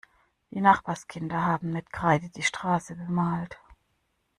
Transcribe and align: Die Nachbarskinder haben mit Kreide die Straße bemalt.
Die 0.49 0.61
Nachbarskinder 0.61 1.45
haben 1.45 1.71
mit 1.73 1.93
Kreide 1.93 2.29
die 2.31 2.41
Straße 2.41 2.95
bemalt. 2.95 3.59